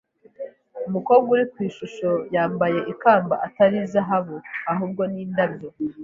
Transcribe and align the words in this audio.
Umukobwa 0.87 1.29
uri 1.35 1.45
ku 1.51 1.57
ishusho 1.69 2.09
yambaye 2.35 2.79
ikamba 2.93 3.35
atari 3.47 3.77
zahabu 3.93 4.35
ahubwo 4.71 5.01
ni 5.11 5.19
indabyo. 5.25 5.69